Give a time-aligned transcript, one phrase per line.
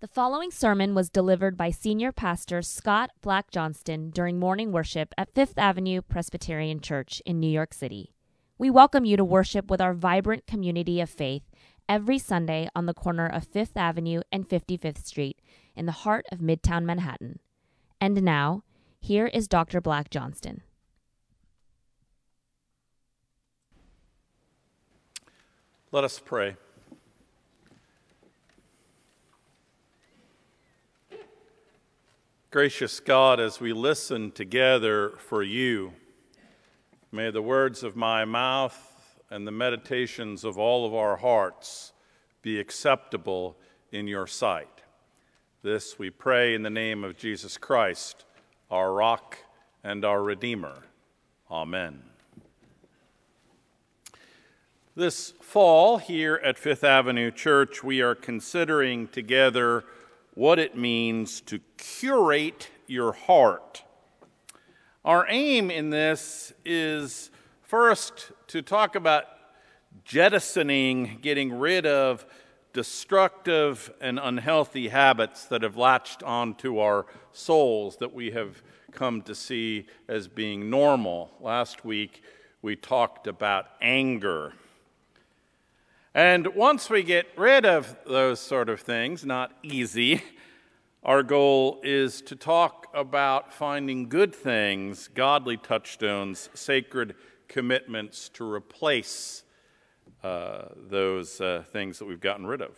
[0.00, 5.34] The following sermon was delivered by Senior Pastor Scott Black Johnston during morning worship at
[5.34, 8.12] Fifth Avenue Presbyterian Church in New York City.
[8.58, 11.42] We welcome you to worship with our vibrant community of faith
[11.88, 15.40] every Sunday on the corner of Fifth Avenue and 55th Street
[15.74, 17.40] in the heart of Midtown Manhattan.
[18.00, 18.62] And now,
[19.00, 19.80] here is Dr.
[19.80, 20.62] Black Johnston.
[25.90, 26.54] Let us pray.
[32.50, 35.92] Gracious God, as we listen together for you,
[37.12, 41.92] may the words of my mouth and the meditations of all of our hearts
[42.40, 43.58] be acceptable
[43.92, 44.80] in your sight.
[45.62, 48.24] This we pray in the name of Jesus Christ,
[48.70, 49.36] our rock
[49.84, 50.84] and our Redeemer.
[51.50, 52.02] Amen.
[54.96, 59.84] This fall, here at Fifth Avenue Church, we are considering together
[60.38, 63.82] what it means to curate your heart.
[65.04, 69.24] Our aim in this is first to talk about
[70.04, 72.24] jettisoning, getting rid of
[72.72, 79.34] destructive and unhealthy habits that have latched onto our souls that we have come to
[79.34, 81.32] see as being normal.
[81.40, 82.22] Last week,
[82.62, 84.52] we talked about anger.
[86.18, 90.20] And once we get rid of those sort of things, not easy,
[91.04, 97.14] our goal is to talk about finding good things, godly touchstones, sacred
[97.46, 99.44] commitments to replace
[100.24, 102.76] uh, those uh, things that we've gotten rid of.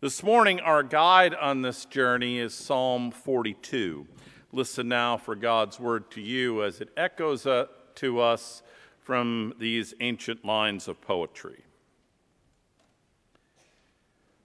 [0.00, 4.06] This morning, our guide on this journey is Psalm 42.
[4.50, 8.62] Listen now for God's word to you as it echoes uh, to us
[8.98, 11.64] from these ancient lines of poetry.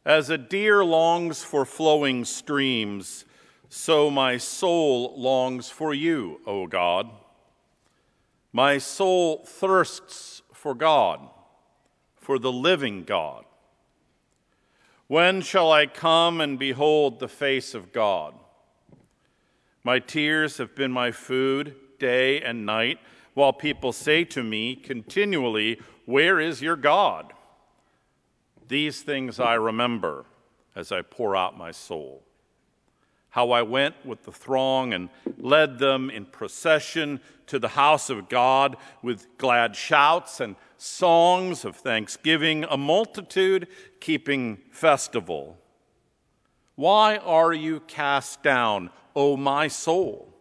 [0.07, 3.25] As a deer longs for flowing streams,
[3.67, 7.09] so my soul longs for you, O God.
[8.53, 11.27] My soul thirsts for God,
[12.15, 13.43] for the living God.
[15.07, 18.33] When shall I come and behold the face of God?
[19.83, 22.99] My tears have been my food day and night,
[23.33, 27.33] while people say to me continually, Where is your God?
[28.67, 30.25] These things I remember
[30.75, 32.23] as I pour out my soul.
[33.29, 38.29] How I went with the throng and led them in procession to the house of
[38.29, 43.67] God with glad shouts and songs of thanksgiving, a multitude
[43.99, 45.57] keeping festival.
[46.75, 50.33] Why are you cast down, O my soul?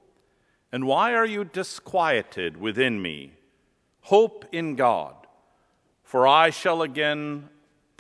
[0.73, 3.33] And why are you disquieted within me?
[4.03, 5.15] Hope in God,
[6.03, 7.49] for I shall again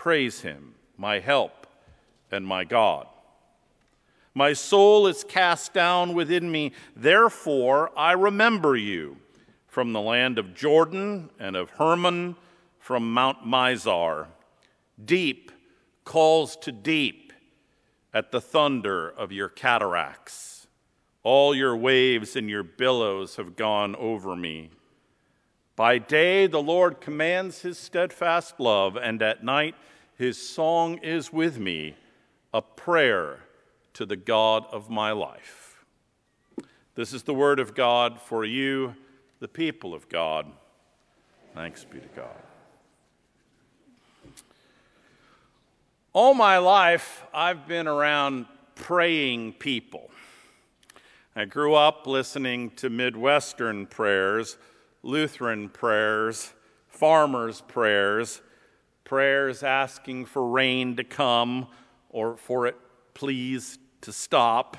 [0.06, 1.66] praise him, my help
[2.30, 3.08] and my God.
[4.34, 9.16] My soul is cast down within me, therefore I remember you
[9.66, 12.36] from the land of Jordan and of Hermon,
[12.78, 14.28] from Mount Mizar.
[15.04, 15.50] Deep
[16.04, 17.32] calls to deep
[18.14, 20.68] at the thunder of your cataracts.
[21.24, 24.70] All your waves and your billows have gone over me.
[25.74, 29.74] By day, the Lord commands his steadfast love, and at night,
[30.16, 31.94] his song is with me,
[32.53, 33.41] a prayer
[33.94, 35.84] to the God of my life.
[36.94, 38.94] This is the word of God for you,
[39.41, 40.47] the people of God.
[41.54, 42.37] Thanks be to God.
[46.15, 50.10] All my life, I've been around praying people.
[51.34, 54.56] I grew up listening to Midwestern prayers,
[55.03, 56.54] Lutheran prayers,
[56.88, 58.41] farmers' prayers,
[59.06, 61.68] prayers asking for rain to come
[62.10, 62.76] or for it
[63.14, 64.76] please to stop.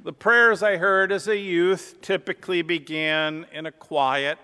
[0.00, 4.36] The prayers I heard as a youth typically began in a quiet,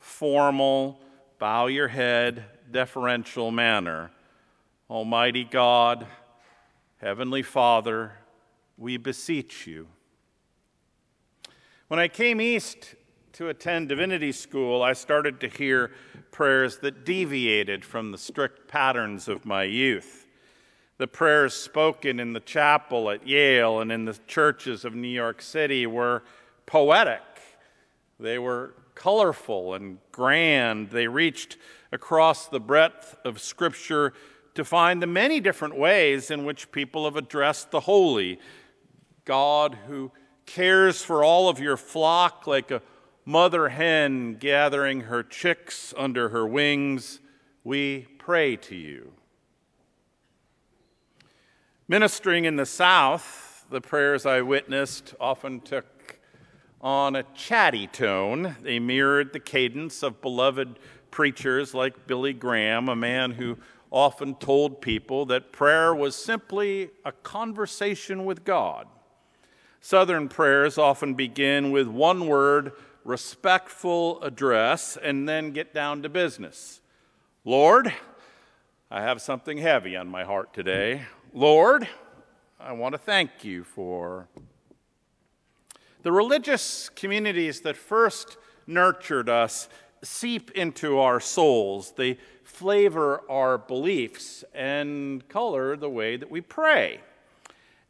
[0.00, 1.00] formal,
[1.38, 4.10] bow your head, deferential manner.
[4.90, 6.04] Almighty God,
[6.98, 8.12] Heavenly Father,
[8.76, 9.86] we beseech you.
[11.86, 12.96] When I came east
[13.34, 15.92] to attend divinity school, I started to hear
[16.30, 20.26] prayers that deviated from the strict patterns of my youth.
[20.98, 25.40] The prayers spoken in the chapel at Yale and in the churches of New York
[25.40, 26.22] City were
[26.66, 27.22] poetic.
[28.18, 30.90] They were colorful and grand.
[30.90, 31.56] They reached
[31.92, 34.12] across the breadth of Scripture
[34.54, 38.38] to find the many different ways in which people have addressed the holy.
[39.24, 40.12] God who
[40.44, 42.82] cares for all of your flock like a
[43.24, 47.20] mother hen gathering her chicks under her wings,
[47.64, 49.12] we pray to you.
[51.88, 56.18] Ministering in the South, the prayers I witnessed often took
[56.80, 58.56] on a chatty tone.
[58.62, 60.78] They mirrored the cadence of beloved
[61.10, 63.58] preachers like Billy Graham, a man who
[63.90, 68.86] often told people that prayer was simply a conversation with God.
[69.80, 72.72] Southern prayers often begin with one word,
[73.04, 76.80] respectful address, and then get down to business.
[77.44, 77.92] Lord,
[78.90, 81.02] I have something heavy on my heart today.
[81.32, 81.88] Lord,
[82.58, 84.28] I want to thank you for
[86.02, 88.36] the religious communities that first
[88.66, 89.68] nurtured us
[90.02, 91.92] seep into our souls.
[91.96, 97.00] They flavor our beliefs and color the way that we pray.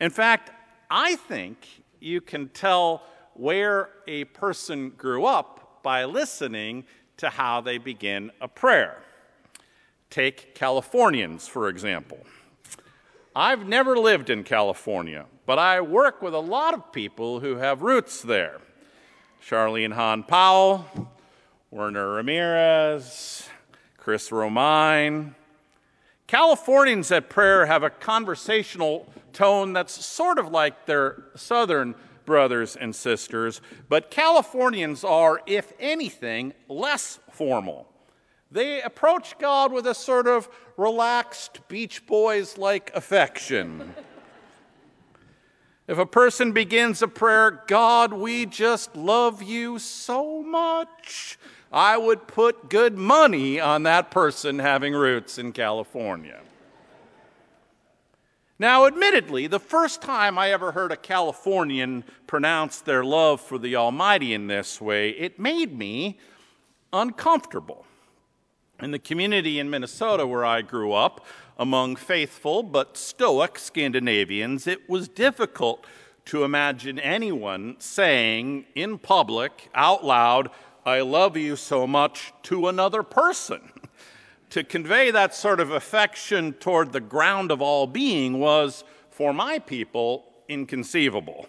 [0.01, 0.51] In fact,
[0.91, 1.67] I think
[2.01, 3.03] you can tell
[3.40, 6.84] where a person grew up by listening
[7.16, 8.98] to how they begin a prayer.
[10.10, 12.19] Take Californians, for example.
[13.34, 17.81] I've never lived in California, but I work with a lot of people who have
[17.81, 18.60] roots there.
[19.42, 20.84] Charlene Hahn Powell,
[21.70, 23.48] Werner Ramirez,
[23.96, 25.34] Chris Romine.
[26.26, 31.94] Californians at prayer have a conversational tone that's sort of like their southern
[32.25, 37.88] brothers and sisters, but Californians are, if anything, less formal.
[38.50, 43.94] They approach God with a sort of relaxed Beach Boys like affection.
[45.87, 51.38] if a person begins a prayer, God, we just love you so much,
[51.73, 56.40] I would put good money on that person having roots in California.
[58.61, 63.75] Now, admittedly, the first time I ever heard a Californian pronounce their love for the
[63.75, 66.19] Almighty in this way, it made me
[66.93, 67.87] uncomfortable.
[68.79, 71.25] In the community in Minnesota where I grew up,
[71.57, 75.87] among faithful but stoic Scandinavians, it was difficult
[76.27, 80.51] to imagine anyone saying in public, out loud,
[80.85, 83.73] I love you so much to another person.
[84.50, 89.58] To convey that sort of affection toward the ground of all being was, for my
[89.58, 91.47] people, inconceivable.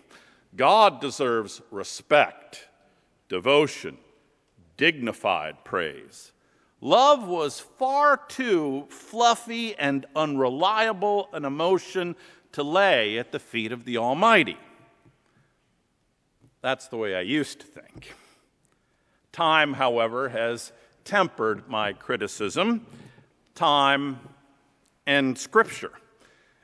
[0.55, 2.67] God deserves respect,
[3.27, 3.97] devotion,
[4.77, 6.31] dignified praise.
[6.79, 12.15] Love was far too fluffy and unreliable an emotion
[12.51, 14.57] to lay at the feet of the Almighty.
[16.61, 18.13] That's the way I used to think.
[19.31, 20.71] Time, however, has
[21.03, 22.85] tempered my criticism.
[23.55, 24.19] Time
[25.05, 25.91] and Scripture.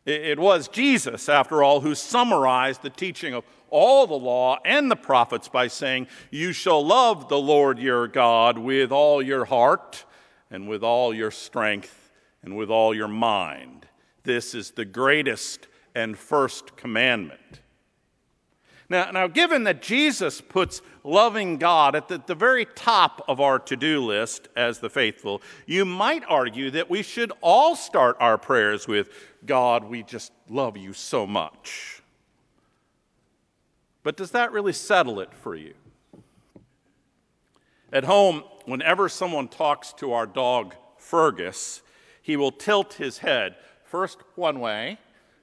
[0.05, 4.95] It was Jesus, after all, who summarized the teaching of all the law and the
[4.95, 10.05] prophets by saying, You shall love the Lord your God with all your heart
[10.49, 12.11] and with all your strength
[12.41, 13.85] and with all your mind.
[14.23, 17.61] This is the greatest and first commandment.
[18.89, 23.59] Now, now given that Jesus puts loving God at the, the very top of our
[23.59, 28.37] to do list as the faithful, you might argue that we should all start our
[28.37, 29.09] prayers with,
[29.45, 32.01] God, we just love you so much.
[34.03, 35.73] But does that really settle it for you?
[37.91, 41.81] At home, whenever someone talks to our dog Fergus,
[42.21, 44.97] he will tilt his head first one way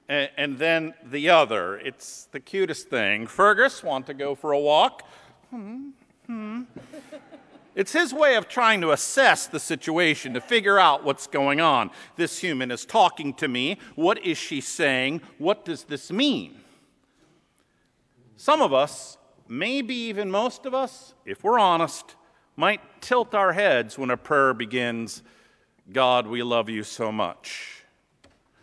[0.07, 1.77] and, and then the other.
[1.77, 3.27] It's the cutest thing.
[3.27, 5.03] Fergus, want to go for a walk?
[5.49, 5.89] Hmm,
[6.25, 6.63] hmm.
[7.75, 11.91] It's his way of trying to assess the situation, to figure out what's going on.
[12.15, 13.77] This human is talking to me.
[13.95, 15.21] What is she saying?
[15.37, 16.55] What does this mean?
[18.37, 19.17] Some of us,
[19.49, 22.15] maybe even most of us, if we're honest,
[22.55, 25.21] might tilt our heads when a prayer begins,
[25.91, 27.83] God, we love you so much.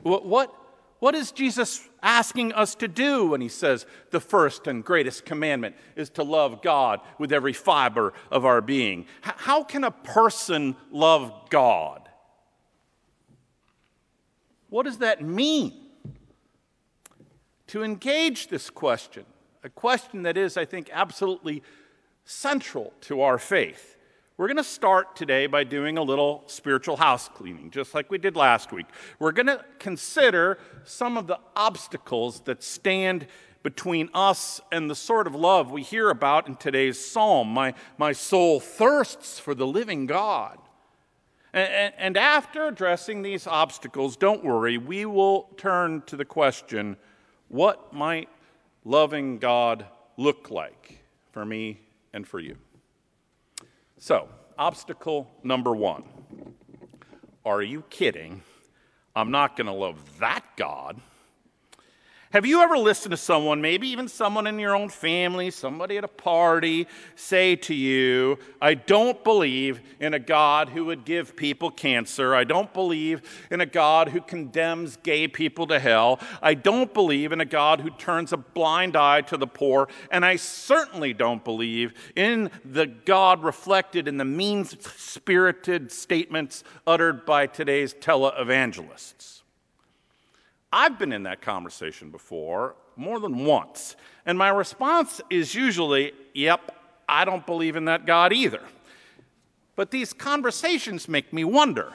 [0.02, 0.54] What,
[1.02, 5.74] what, is Jesus asking us to do when he says the first and greatest commandment
[5.96, 9.06] is to love God with every fiber of our being?
[9.20, 12.08] How can a person love God?
[14.68, 15.72] What does that mean?
[17.66, 19.24] To engage this question,
[19.64, 21.64] a question that is, I think, absolutely
[22.24, 23.91] central to our faith.
[24.42, 28.18] We're going to start today by doing a little spiritual house cleaning, just like we
[28.18, 28.86] did last week.
[29.20, 33.28] We're going to consider some of the obstacles that stand
[33.62, 37.54] between us and the sort of love we hear about in today's psalm.
[37.54, 40.58] My, my soul thirsts for the living God.
[41.52, 46.96] And, and after addressing these obstacles, don't worry, we will turn to the question
[47.46, 48.28] what might
[48.84, 51.78] loving God look like for me
[52.12, 52.56] and for you?
[54.02, 54.28] So,
[54.58, 56.02] obstacle number one.
[57.44, 58.42] Are you kidding?
[59.14, 61.00] I'm not going to love that God.
[62.32, 66.04] Have you ever listened to someone, maybe even someone in your own family, somebody at
[66.04, 71.70] a party, say to you, I don't believe in a God who would give people
[71.70, 72.34] cancer.
[72.34, 73.20] I don't believe
[73.50, 76.20] in a God who condemns gay people to hell.
[76.40, 79.88] I don't believe in a God who turns a blind eye to the poor.
[80.10, 87.26] And I certainly don't believe in the God reflected in the mean spirited statements uttered
[87.26, 89.41] by today's televangelists.
[90.72, 93.96] I've been in that conversation before more than once.
[94.24, 96.74] And my response is usually, yep,
[97.08, 98.62] I don't believe in that God either.
[99.76, 101.92] But these conversations make me wonder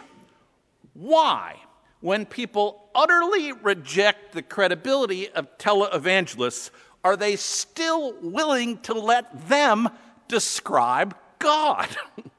[0.94, 1.58] why,
[2.02, 6.72] when people utterly reject the credibility of televangelists,
[7.04, 9.90] are they still willing to let them
[10.28, 11.88] describe God?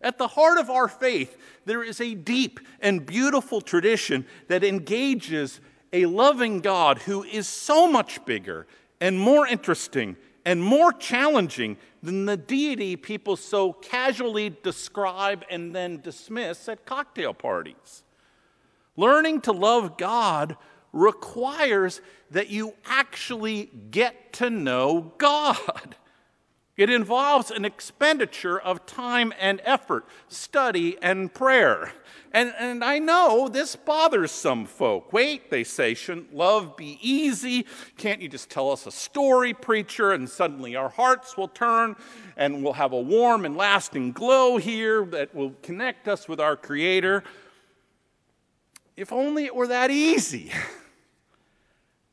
[0.00, 5.60] At the heart of our faith, there is a deep and beautiful tradition that engages
[5.92, 8.66] a loving God who is so much bigger
[9.00, 16.00] and more interesting and more challenging than the deity people so casually describe and then
[16.00, 18.04] dismiss at cocktail parties.
[18.96, 20.56] Learning to love God
[20.92, 22.00] requires
[22.30, 25.96] that you actually get to know God.
[26.78, 31.92] It involves an expenditure of time and effort, study and prayer.
[32.30, 35.12] And, and I know this bothers some folk.
[35.12, 37.66] Wait, they say, shouldn't love be easy?
[37.96, 41.96] Can't you just tell us a story, preacher, and suddenly our hearts will turn
[42.36, 46.56] and we'll have a warm and lasting glow here that will connect us with our
[46.56, 47.24] Creator?
[48.96, 50.52] If only it were that easy.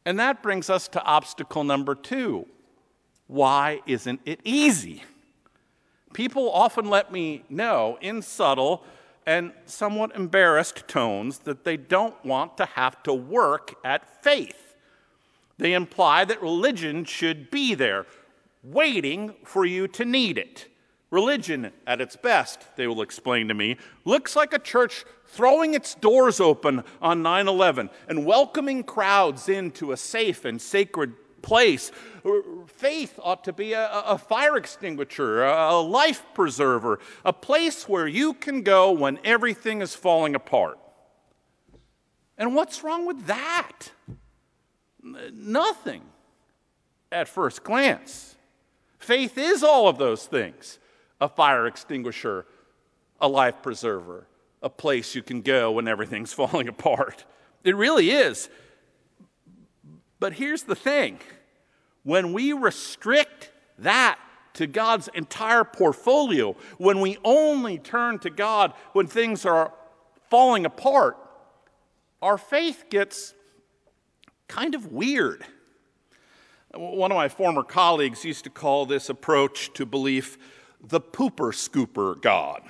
[0.05, 2.47] And that brings us to obstacle number two
[3.27, 5.03] why isn't it easy?
[6.13, 8.83] People often let me know in subtle
[9.25, 14.75] and somewhat embarrassed tones that they don't want to have to work at faith.
[15.57, 18.05] They imply that religion should be there,
[18.63, 20.67] waiting for you to need it.
[21.11, 25.95] Religion, at its best, they will explain to me, looks like a church throwing its
[25.95, 31.13] doors open on 9 11 and welcoming crowds into a safe and sacred
[31.45, 31.91] place.
[32.65, 38.33] Faith ought to be a, a fire extinguisher, a life preserver, a place where you
[38.33, 40.77] can go when everything is falling apart.
[42.37, 43.91] And what's wrong with that?
[45.01, 46.01] Nothing
[47.11, 48.35] at first glance.
[48.97, 50.79] Faith is all of those things
[51.21, 52.45] a fire extinguisher,
[53.21, 54.27] a life preserver,
[54.61, 57.23] a place you can go when everything's falling apart.
[57.63, 58.49] It really is.
[60.19, 61.19] But here's the thing
[62.05, 64.17] when we restrict that
[64.53, 69.73] to God's entire portfolio, when we only turn to God when things are
[70.29, 71.17] falling apart,
[72.21, 73.33] our faith gets
[74.47, 75.45] kind of weird.
[76.73, 80.37] One of my former colleagues used to call this approach to belief
[80.81, 82.61] the pooper scooper God.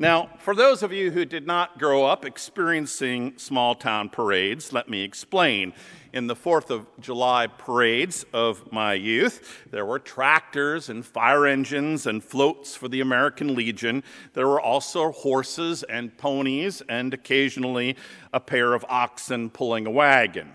[0.00, 4.88] Now, for those of you who did not grow up experiencing small town parades, let
[4.88, 5.74] me explain.
[6.14, 12.06] In the 4th of July parades of my youth, there were tractors and fire engines
[12.06, 14.02] and floats for the American Legion.
[14.32, 17.94] There were also horses and ponies and occasionally
[18.32, 20.54] a pair of oxen pulling a wagon.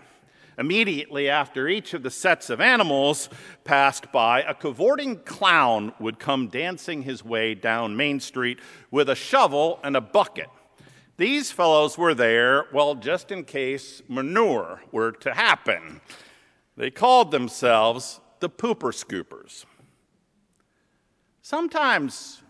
[0.57, 3.29] Immediately after each of the sets of animals
[3.63, 8.59] passed by, a cavorting clown would come dancing his way down Main Street
[8.91, 10.50] with a shovel and a bucket.
[11.17, 16.01] These fellows were there, well, just in case manure were to happen.
[16.77, 19.65] They called themselves the pooper scoopers.
[21.41, 22.41] Sometimes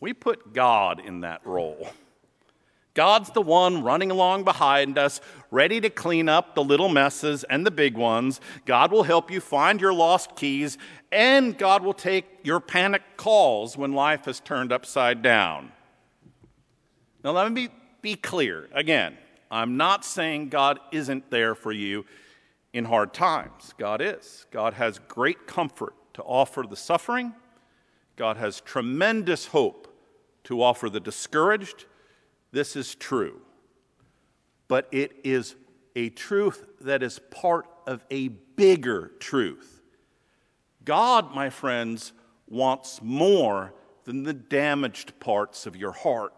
[0.00, 1.88] we put God in that role.
[2.98, 5.20] God's the one running along behind us,
[5.52, 8.40] ready to clean up the little messes and the big ones.
[8.66, 10.78] God will help you find your lost keys,
[11.12, 15.70] and God will take your panic calls when life has turned upside down.
[17.22, 17.68] Now, let me
[18.02, 18.68] be clear.
[18.72, 19.16] Again,
[19.48, 22.04] I'm not saying God isn't there for you
[22.72, 23.74] in hard times.
[23.78, 24.44] God is.
[24.50, 27.32] God has great comfort to offer the suffering,
[28.16, 29.86] God has tremendous hope
[30.42, 31.84] to offer the discouraged
[32.52, 33.40] this is true.
[34.68, 35.54] But it is
[35.96, 39.80] a truth that is part of a bigger truth.
[40.84, 42.12] God, my friends,
[42.48, 43.74] wants more
[44.04, 46.32] than the damaged parts of your heart.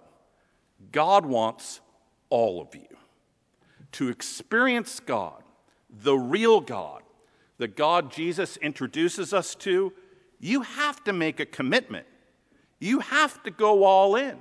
[0.93, 1.81] God wants
[2.31, 2.87] all of you.
[3.93, 5.43] To experience God,
[5.89, 7.03] the real God,
[7.59, 9.93] the God Jesus introduces us to,
[10.39, 12.07] you have to make a commitment.
[12.79, 14.39] You have to go all in.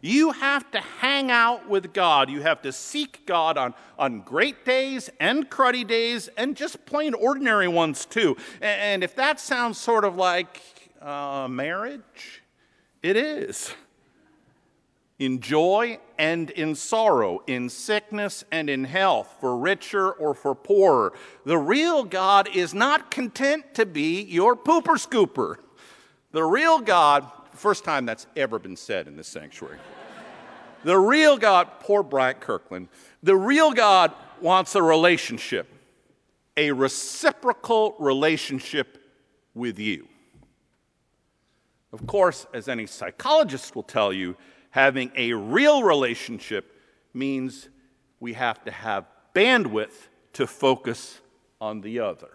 [0.00, 2.30] You have to hang out with God.
[2.30, 7.14] You have to seek God on, on great days and cruddy days and just plain
[7.14, 8.36] ordinary ones too.
[8.60, 10.62] And, and if that sounds sort of like
[11.00, 12.42] uh, marriage,
[13.02, 13.72] it is.
[15.18, 21.12] In joy and in sorrow, in sickness and in health, for richer or for poorer.
[21.44, 25.56] The real God is not content to be your pooper scooper.
[26.30, 27.28] The real God
[27.58, 29.78] First time that's ever been said in this sanctuary.
[30.84, 32.86] the real God, poor Bryant Kirkland,
[33.20, 35.66] the real God wants a relationship,
[36.56, 39.02] a reciprocal relationship
[39.54, 40.06] with you.
[41.92, 44.36] Of course, as any psychologist will tell you,
[44.70, 46.72] having a real relationship
[47.12, 47.68] means
[48.20, 51.18] we have to have bandwidth to focus
[51.60, 52.30] on the other.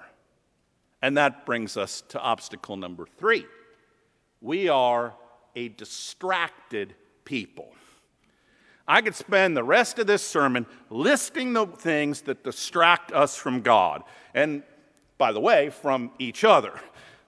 [1.01, 3.45] And that brings us to obstacle number three
[4.43, 5.15] we are
[5.55, 6.93] a distracted
[7.25, 7.73] people.
[8.85, 13.61] I could spend the rest of this sermon listing the things that distract us from
[13.61, 14.03] God.
[14.33, 14.61] And
[15.17, 16.73] by the way, from each other.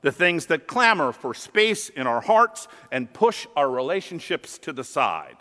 [0.01, 4.83] The things that clamor for space in our hearts and push our relationships to the
[4.83, 5.37] side.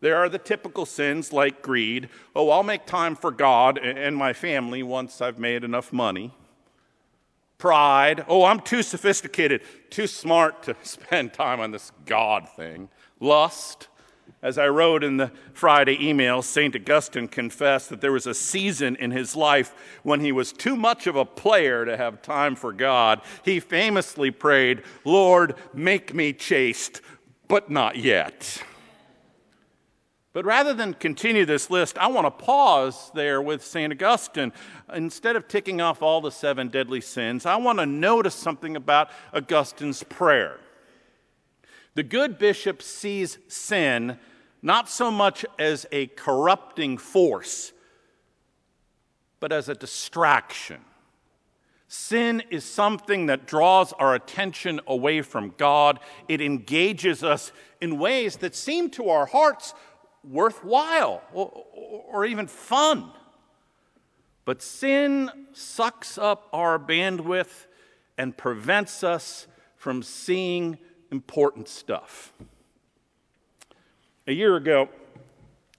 [0.00, 2.08] There are the typical sins like greed.
[2.34, 6.32] Oh, I'll make time for God and my family once I've made enough money
[7.62, 8.24] pride.
[8.26, 12.88] Oh, I'm too sophisticated, too smart to spend time on this God thing.
[13.20, 13.86] Lust.
[14.42, 16.74] As I wrote in the Friday email, St.
[16.74, 21.06] Augustine confessed that there was a season in his life when he was too much
[21.06, 23.20] of a player to have time for God.
[23.44, 27.00] He famously prayed, Lord, make me chaste,
[27.46, 28.60] but not yet.
[30.32, 33.92] But rather than continue this list, I want to pause there with St.
[33.92, 34.52] Augustine.
[34.92, 39.10] Instead of ticking off all the seven deadly sins, I want to notice something about
[39.34, 40.58] Augustine's prayer.
[41.94, 44.18] The good bishop sees sin
[44.62, 47.72] not so much as a corrupting force,
[49.40, 50.80] but as a distraction.
[51.88, 56.00] Sin is something that draws our attention away from God.
[56.26, 59.74] It engages us in ways that seem to our hearts
[60.28, 61.64] worthwhile or,
[62.08, 63.10] or even fun.
[64.44, 67.66] But sin sucks up our bandwidth
[68.18, 70.78] and prevents us from seeing
[71.10, 72.32] important stuff.
[74.26, 74.88] A year ago,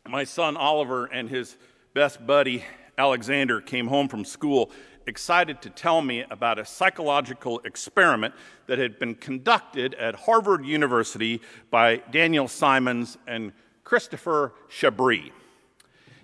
[0.08, 1.58] my son Oliver and his
[1.94, 2.64] best buddy
[2.98, 4.72] Alexander came home from school
[5.08, 8.34] excited to tell me about a psychological experiment
[8.68, 13.52] that had been conducted at Harvard University by Daniel Simons and
[13.84, 15.32] Christopher Chabris.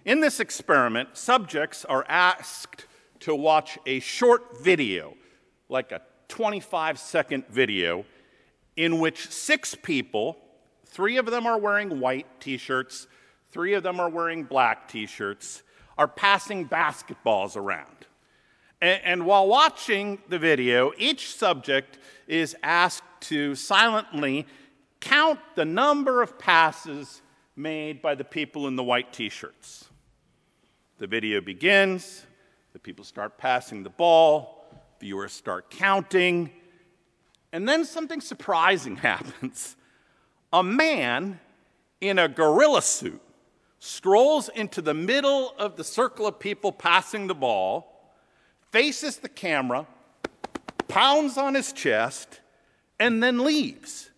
[0.06, 2.86] In this experiment, subjects are asked
[3.22, 5.16] to watch a short video,
[5.68, 8.06] like a 25 second video,
[8.78, 10.38] in which six people,
[10.86, 13.08] three of them are wearing white t shirts,
[13.52, 15.64] three of them are wearing black t shirts,
[15.98, 18.08] are passing basketballs around.
[18.82, 24.48] And, and, while watching the video, each subject is asked to silently
[25.02, 27.22] count the number of passes
[27.60, 29.90] made by the people in the white t shirts.
[30.98, 32.26] The video begins,
[32.74, 34.66] the people start passing the ball,
[35.00, 36.52] viewers start counting,
[37.52, 39.76] and then something surprising happens.
[40.54, 41.40] A man
[42.02, 43.22] in a gorilla suit
[43.80, 48.14] strolls into the middle of the circle of people passing the ball,
[48.72, 49.86] faces the camera,
[50.88, 52.40] pounds on his chest,
[53.00, 54.09] and then leaves.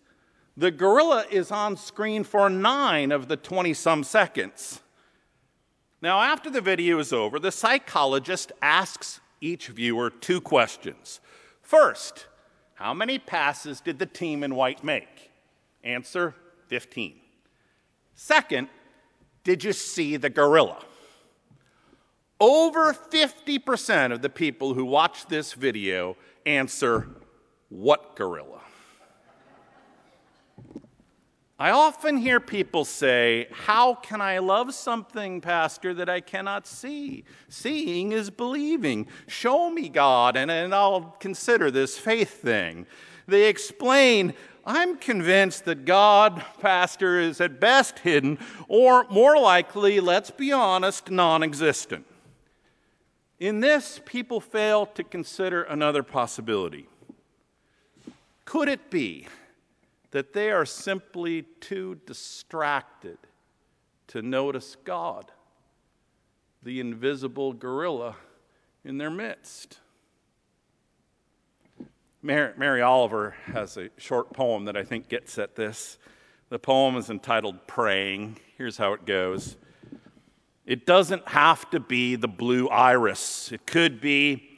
[0.56, 4.80] The gorilla is on screen for nine of the 20 some seconds.
[6.02, 11.20] Now, after the video is over, the psychologist asks each viewer two questions.
[11.62, 12.26] First,
[12.74, 15.30] how many passes did the team in white make?
[15.84, 16.34] Answer
[16.66, 17.14] 15.
[18.14, 18.68] Second,
[19.44, 20.84] did you see the gorilla?
[22.40, 27.08] Over 50% of the people who watch this video answer,
[27.68, 28.60] What gorilla?
[31.62, 37.22] I often hear people say, How can I love something, Pastor, that I cannot see?
[37.48, 39.06] Seeing is believing.
[39.28, 42.84] Show me God, and, and I'll consider this faith thing.
[43.28, 44.34] They explain,
[44.66, 51.12] I'm convinced that God, Pastor, is at best hidden, or more likely, let's be honest,
[51.12, 52.06] non existent.
[53.38, 56.88] In this, people fail to consider another possibility.
[58.46, 59.28] Could it be
[60.12, 63.18] that they are simply too distracted
[64.08, 65.32] to notice God,
[66.62, 68.16] the invisible gorilla
[68.84, 69.80] in their midst.
[72.20, 75.98] Mary, Mary, Oliver has a short poem that I think gets at this.
[76.50, 78.38] The poem is entitled Praying.
[78.58, 79.56] Here's how it goes
[80.66, 84.50] It doesn't have to be the blue iris, it could be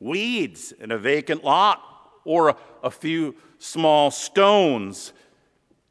[0.00, 1.80] weeds in a vacant lot
[2.24, 5.12] or a, a few small stones.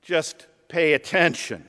[0.02, 1.68] Just pay attention.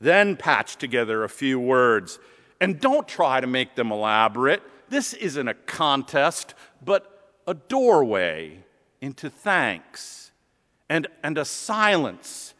[0.00, 2.18] Then patch together a few words.
[2.60, 4.62] And don't try to make them elaborate.
[4.88, 8.64] This isn't a contest, but a doorway
[9.00, 10.32] into thanks
[10.88, 12.54] and, and a silence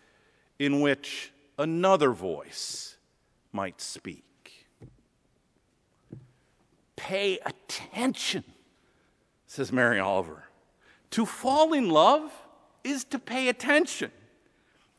[0.59, 2.96] in which another voice
[3.52, 4.24] might speak.
[6.96, 8.44] Pay attention,
[9.46, 10.47] says Mary Oliver.
[11.12, 12.33] To fall in love
[12.85, 14.11] is to pay attention,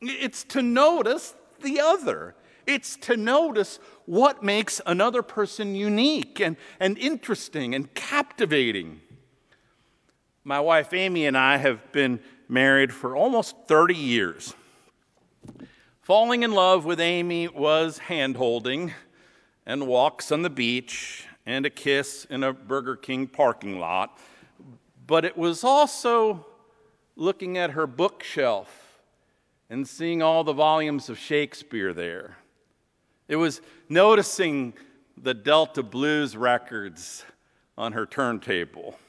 [0.00, 2.34] it's to notice the other.
[2.66, 9.00] It's to notice what makes another person unique and, and interesting and captivating.
[10.44, 14.54] My wife Amy and I have been married for almost 30 years.
[16.00, 18.92] Falling in love with Amy was hand holding
[19.66, 24.18] and walks on the beach and a kiss in a Burger King parking lot,
[25.10, 26.46] but it was also
[27.16, 29.00] looking at her bookshelf
[29.68, 32.36] and seeing all the volumes of Shakespeare there.
[33.26, 34.72] It was noticing
[35.20, 37.24] the Delta Blues records
[37.76, 39.00] on her turntable.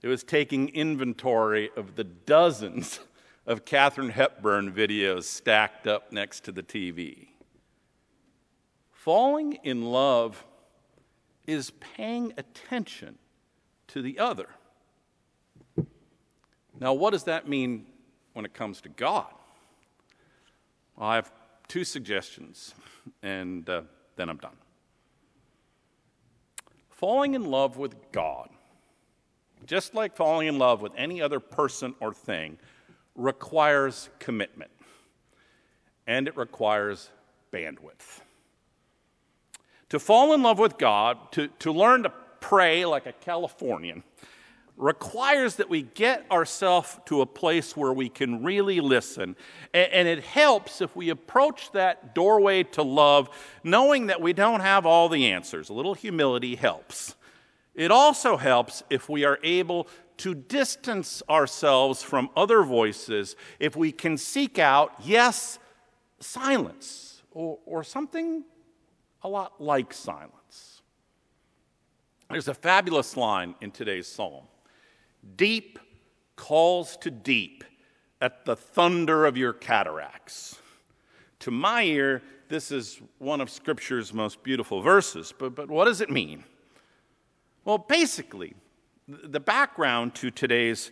[0.00, 3.00] It was taking inventory of the dozens
[3.46, 7.28] of Katharine Hepburn videos stacked up next to the TV.
[8.90, 10.42] Falling in love
[11.46, 13.18] is paying attention
[13.88, 14.48] to the other.
[16.80, 17.86] Now, what does that mean
[18.32, 19.26] when it comes to God?
[20.96, 21.30] Well, I have
[21.68, 22.74] two suggestions,
[23.22, 23.82] and uh,
[24.16, 24.56] then I'm done.
[26.88, 28.48] Falling in love with God,
[29.66, 32.58] just like falling in love with any other person or thing,
[33.14, 34.70] requires commitment
[36.06, 37.10] and it requires
[37.52, 38.20] bandwidth.
[39.90, 44.02] To fall in love with God, to, to learn to pray like a Californian,
[44.80, 49.36] requires that we get ourselves to a place where we can really listen.
[49.74, 53.28] And, it helps if we approach that doorway to love
[53.62, 55.68] knowing that we don't have all the answers.
[55.68, 57.14] A little humility helps.
[57.74, 59.86] It also helps if we are able
[60.18, 65.58] to distance ourselves from other voices, if we can seek out, yes,
[66.20, 68.44] silence or, or something
[69.22, 70.82] a lot like silence.
[72.30, 74.44] There's a fabulous line in today's psalm
[75.36, 75.78] Deep
[76.36, 77.64] calls to deep
[78.20, 80.58] at the thunder of your cataracts.
[81.40, 86.00] To my ear, this is one of Scripture's most beautiful verses, but, but what does
[86.00, 86.44] it mean?
[87.64, 88.54] Well, basically,
[89.08, 90.90] the background to today's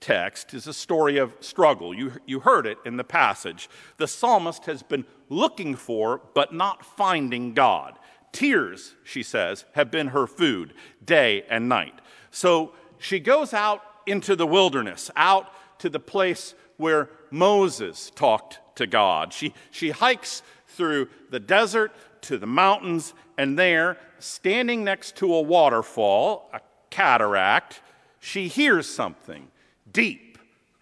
[0.00, 1.94] text is a story of struggle.
[1.94, 3.68] You, you heard it in the passage.
[3.96, 7.98] The psalmist has been looking for, but not finding God.
[8.32, 10.74] Tears, she says, have been her food
[11.04, 11.94] day and night.
[12.30, 12.72] So
[13.04, 19.34] she goes out into the wilderness, out to the place where Moses talked to God.
[19.34, 25.42] She, she hikes through the desert to the mountains, and there, standing next to a
[25.42, 27.82] waterfall, a cataract,
[28.20, 29.48] she hears something.
[29.92, 30.38] Deep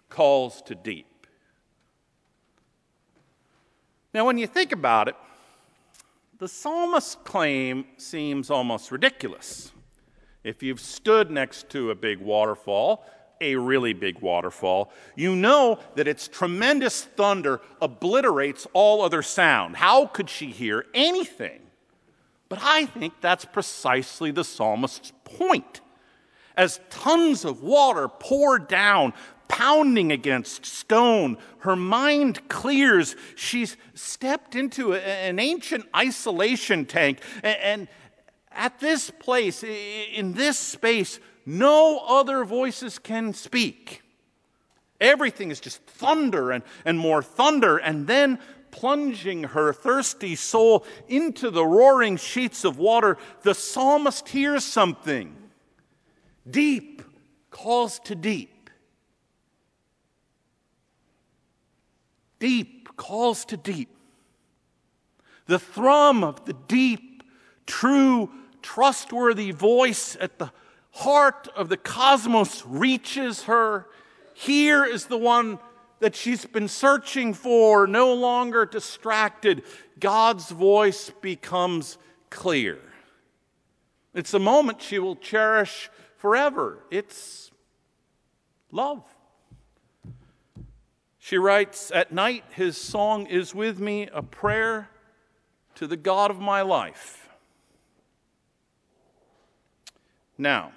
[0.09, 1.27] calls to deep.
[4.13, 5.15] Now, when you think about it,
[6.39, 9.72] the psalmist's claim seems almost ridiculous.
[10.43, 13.05] If you've stood next to a big waterfall,
[13.39, 19.77] a really big waterfall, you know that its tremendous thunder obliterates all other sound.
[19.77, 21.61] How could she hear anything?
[22.49, 25.81] But I think that's precisely the psalmist's point
[26.55, 29.13] as tons of water pour down,
[29.47, 31.37] pounding against stone.
[31.59, 33.15] Her mind clears.
[33.35, 37.19] She's stepped into an ancient isolation tank.
[37.43, 37.87] And
[38.55, 44.01] at this place, in this space, no other voices can speak.
[45.01, 47.77] Everything is just thunder and, and more thunder.
[47.77, 48.39] And then
[48.71, 55.35] plunging her thirsty soul into the roaring sheets of water, the psalmist hears something.
[56.49, 57.01] Deep
[57.51, 58.69] calls to deep.
[62.39, 63.89] Deep calls to deep.
[65.45, 67.23] The thrum of the deep,
[67.65, 68.29] true,
[68.63, 70.51] trustworthy voice at the
[70.91, 73.87] heart of the cosmos reaches her.
[74.33, 75.59] Here is the one
[75.99, 79.63] that she's been searching for, no longer distracted.
[79.99, 81.97] God's voice becomes
[82.29, 82.79] clear.
[84.13, 86.79] It's a moment she will cherish forever.
[86.91, 87.51] It's
[88.71, 89.03] love.
[91.19, 94.89] She writes, At night, his song is with me, a prayer
[95.75, 97.22] to the God of my life.
[100.37, 100.71] Now,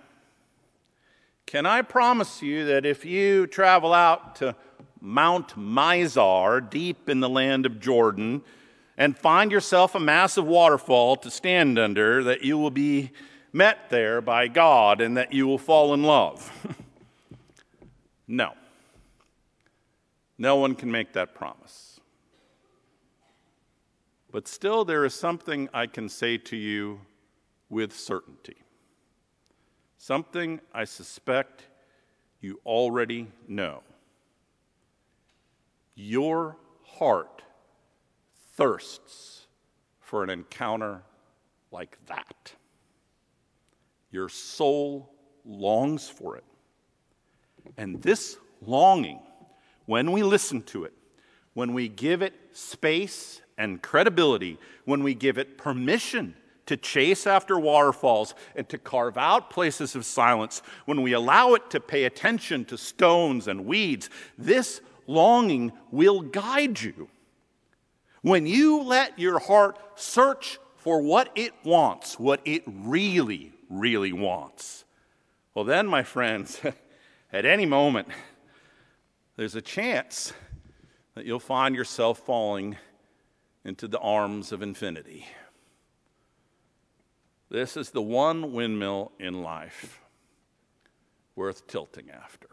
[1.46, 4.56] can I promise you that if you travel out to
[5.00, 8.42] Mount Mizar, deep in the land of Jordan,
[8.98, 13.12] and find yourself a massive waterfall to stand under, that you will be
[13.52, 16.50] met there by God and that you will fall in love?
[18.28, 18.52] no.
[20.38, 22.00] No one can make that promise.
[24.30, 27.00] But still, there is something I can say to you
[27.70, 28.56] with certainty.
[30.06, 31.64] Something I suspect
[32.40, 33.82] you already know.
[35.96, 37.42] Your heart
[38.54, 39.48] thirsts
[39.98, 41.02] for an encounter
[41.72, 42.52] like that.
[44.12, 45.12] Your soul
[45.44, 46.44] longs for it.
[47.76, 49.18] And this longing,
[49.86, 50.92] when we listen to it,
[51.54, 56.36] when we give it space and credibility, when we give it permission
[56.66, 61.70] to chase after waterfalls and to carve out places of silence, when we allow it
[61.70, 67.08] to pay attention to stones and weeds, this longing will guide you.
[68.22, 74.84] When you let your heart search for what it wants, what it really, really wants,
[75.56, 76.60] well, then, my friends,
[77.32, 78.08] at any moment,
[79.36, 80.34] there's a chance
[81.14, 82.76] that you'll find yourself falling
[83.64, 85.26] into the arms of infinity.
[87.48, 90.00] This is the one windmill in life
[91.36, 92.48] worth tilting after.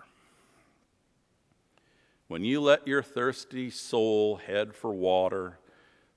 [2.27, 5.59] When you let your thirsty soul head for water,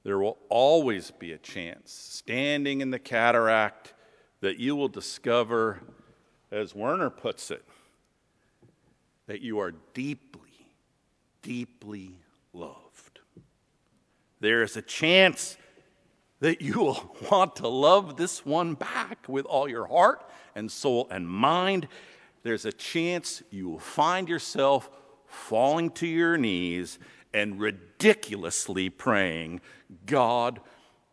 [0.02, 3.94] there will always be a chance, standing in the cataract,
[4.40, 5.80] that you will discover,
[6.52, 7.64] as Werner puts it,
[9.26, 10.68] that you are deeply,
[11.42, 12.12] deeply
[12.52, 13.20] loved.
[14.40, 15.56] There is a chance
[16.40, 21.08] that you will want to love this one back with all your heart and soul
[21.10, 21.88] and mind.
[22.42, 24.90] There's a chance you will find yourself
[25.26, 26.98] falling to your knees
[27.34, 29.60] and ridiculously praying,
[30.06, 30.60] God,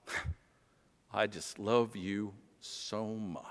[1.13, 3.43] I just love you so much.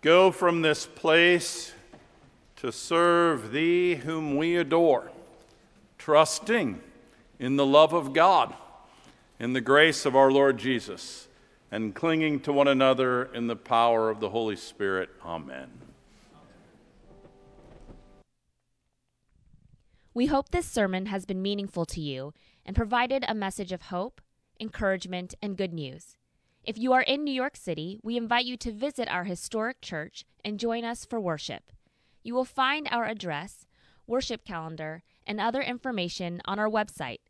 [0.00, 1.72] Go from this place
[2.56, 5.13] to serve thee whom we adore
[6.04, 6.78] trusting
[7.38, 8.52] in the love of God,
[9.40, 11.28] in the grace of our Lord Jesus,
[11.70, 15.08] and clinging to one another in the power of the Holy Spirit.
[15.24, 15.70] Amen.
[20.12, 22.34] We hope this sermon has been meaningful to you
[22.66, 24.20] and provided a message of hope,
[24.60, 26.18] encouragement, and good news.
[26.64, 30.26] If you are in New York City, we invite you to visit our historic church
[30.44, 31.72] and join us for worship.
[32.22, 33.64] You will find our address,
[34.06, 37.20] worship calendar, and other information on our website,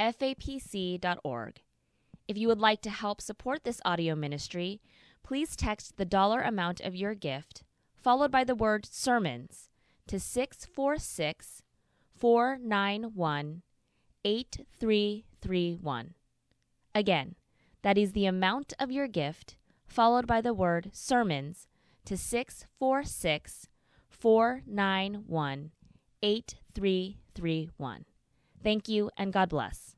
[0.00, 1.62] fapc.org.
[2.26, 4.80] If you would like to help support this audio ministry,
[5.22, 7.62] please text the dollar amount of your gift,
[7.94, 9.68] followed by the word sermons,
[10.06, 11.62] to 646
[12.16, 13.62] 491
[14.24, 16.14] 8331.
[16.94, 17.34] Again,
[17.82, 21.68] that is the amount of your gift, followed by the word sermons,
[22.06, 23.68] to 646
[24.08, 25.70] 491
[26.22, 27.23] 8331.
[28.62, 29.93] Thank you and God bless.